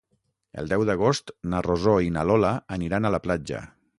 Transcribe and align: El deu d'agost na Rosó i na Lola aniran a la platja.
El 0.61 0.71
deu 0.71 0.85
d'agost 0.89 1.29
na 1.51 1.59
Rosó 1.67 1.95
i 2.07 2.11
na 2.17 2.25
Lola 2.31 2.53
aniran 2.79 3.05
a 3.11 3.15
la 3.17 3.23
platja. 3.29 3.63